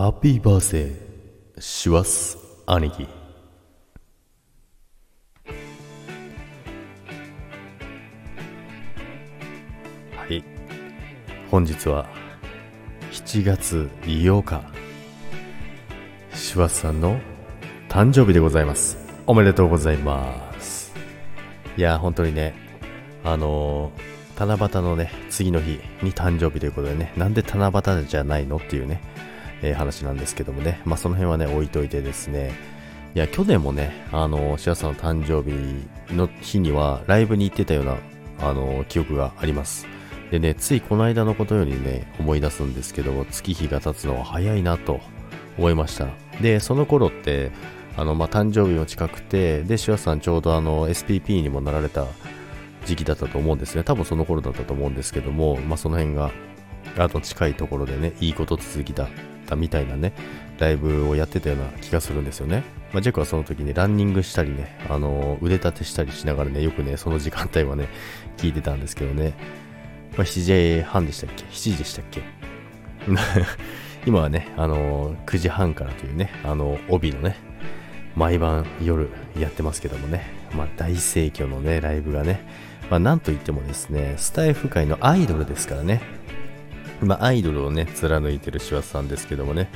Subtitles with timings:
[0.00, 3.06] ハッピーバースデーします兄貴
[10.16, 10.42] はい
[11.50, 12.06] 本日は
[13.12, 14.62] 7月8日
[16.32, 17.20] シュワスさんの
[17.90, 18.96] 誕生日でございます
[19.26, 20.94] おめでとうございます
[21.76, 22.54] いや本当にね
[23.22, 24.10] あのー
[24.40, 29.02] 七夕のね、次の日に誕生日ということでね、なんで七夕じゃないのっていうね、
[29.62, 32.52] えー、話なんですけどもね、まあその辺はね、置いといてですね、
[33.14, 37.96] いや、去年もね、あの、シアさんの誕生日の日にはライブに行ってたような、
[38.40, 39.86] あの、記憶があります。
[40.30, 45.00] でね、ついこの間のことよりね、思い出すんですけども、月日が経つのは早いなと
[45.58, 46.08] 思いました。
[46.40, 47.50] で、その頃って、
[47.96, 52.06] あの、まあ、誕生日も近くて、で、シュワさんちょうどあの、SPP にもなられた
[52.86, 53.82] 時期だったと思うんですね。
[53.82, 56.30] 多分その頃だったと思うんですけども、まあ、その辺が、
[56.96, 59.08] あと近いところでね、いいこと続きだ
[59.50, 60.12] ったみたいなね、
[60.58, 62.62] ライブをやってたような気がするんですよね。
[62.92, 67.88] まあ、ジェクはその時にランニングしたりね、あのー、腕立てしたりしながらね、よくね、その時間帯はね、
[68.36, 69.34] 聞いてたんですけどね、
[70.16, 72.22] まあ、7時半でしたっけ ?7 時でしたっけ？
[74.06, 77.36] 今はね、あのー、9時半からというね、あのー、帯のね、
[78.16, 82.40] 毎晩夜やってますけどもね、まあ、大盛況のね、ライブがね、
[82.90, 86.00] まあ、なんといってもですね、スタイフ界のアイドルですからね、
[87.02, 89.68] まあ、アイドルをね、貫いてるシワさんですけどもね、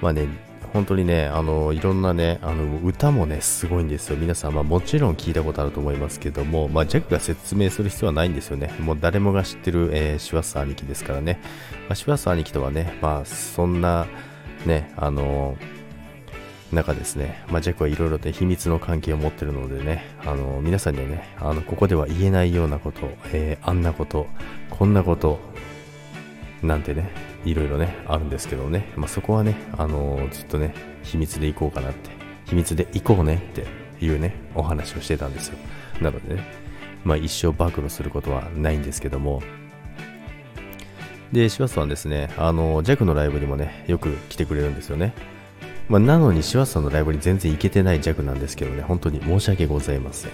[0.00, 0.28] まあね、
[0.72, 4.16] 本当にね、あの、いろんなね、あの、歌もね、すごいんですよ。
[4.16, 8.74] 皆さん、まあもちろん聞いたことあると思いますけども、まあ、ジャックが説明する必要はないんですよね。
[8.80, 11.40] もう誰もが知ってる、えー、シワス兄貴ですからね。
[11.88, 14.06] まあ、シワス兄貴とはね、まあ、そんな、
[14.66, 15.56] ね、あの
[16.72, 24.26] 中ですね、まあ、ジャックはいろいろと秘密の関係を持ってるのでね、あの、皆さんにはね、あの、ここでは言えないようなこと、えー、あんなこと、
[24.68, 25.38] こんなこと、
[26.62, 27.10] なんてね、
[27.44, 32.10] いろいろね、あるんですけどね、まあ、そこはね、あのー、ずっとね、秘密でいこうかなって、
[32.46, 33.66] 秘密でいこうねって
[34.04, 35.58] いうね、お話をしてたんですよ。
[36.00, 36.42] なのでね、
[37.04, 39.42] まあ、一生暴露することはないんですけども、
[41.32, 45.12] で、シワスはですね、あの、ジャックのライブにもね、よく来てくれるんですよね。
[45.88, 50.30] まあ、なのに、シワさんのライブに全然行けてない弱なんですけどね、本当に申し訳ございません。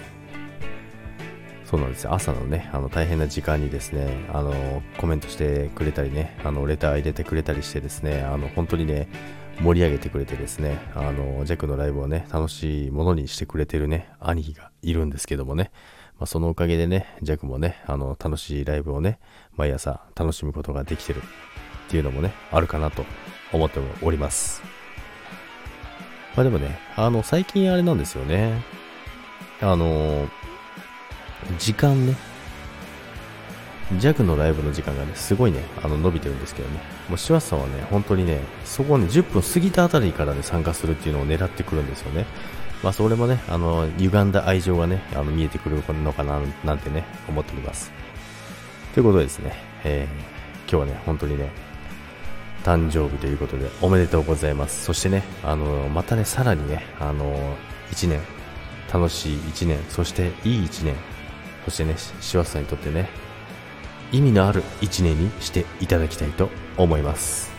[1.75, 2.13] そうなんですよ。
[2.13, 9.09] 朝のね、あの、大変な時間にですね、あの、コメントしてくれたりね、あの、レター入れてくれたりしてですね、あの、本当にね、
[9.59, 15.71] 盛り上げてくれてですね、あの、ジャックのライブをね、楽しいものにしてくれてるね、兄貴がいるんですけどもね、
[16.17, 19.19] まあ、そのおかげでね、ジャックもね、あの、楽しいライブをね、
[19.57, 21.21] 毎朝楽しむことができてる
[21.87, 23.03] っていうのもね、あるかなと
[23.51, 24.63] 思っております。
[26.37, 28.63] まあでもね、あの、最近あれなんですよね。
[29.59, 30.29] あの、
[31.57, 32.15] 時間ね。
[33.99, 36.79] 弱のライブの時間がね、すごいね、あの、伸びてるんですけどね。
[37.07, 42.25] もう、シワさんはね、本当にね、そこをね、10分過ぎたあたりからね、参加するっていうのを狙ってくるんですよね。
[42.81, 47.91] まあ、それもね、あの、歪んだ愛情がね、あの、見えてくるのかな、なんてね、思っております。
[48.93, 51.51] ということでですね、えー、今日はね、本当にね、
[52.63, 54.85] 誕生日ということでおめでとうございます。
[54.85, 57.55] そしてね、あの、またね、さらにね、あの、
[57.91, 58.19] 1年、
[58.91, 60.95] 楽しい1年、そしていい1年、
[61.65, 63.09] そしてね、シワさんにとってね、
[64.11, 67.54] 意味のある一年にしていただきたいと思います。